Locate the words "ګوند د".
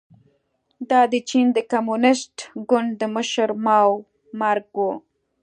2.69-3.03